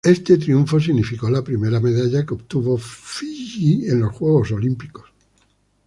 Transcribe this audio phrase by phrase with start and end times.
[0.03, 5.13] Este triunfo significó la primera medalla que obtuvo Fiyi en los Juegos Olímpicos.